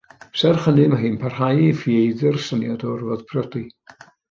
Serch 0.43 0.63
hynny, 0.69 0.85
mae 0.93 1.01
hi'n 1.03 1.19
parhau 1.25 1.61
i 1.65 1.67
ffieiddio'r 1.83 2.41
syniad 2.47 2.89
o 2.89 2.91
orfod 2.97 3.25
priodi. 3.31 3.65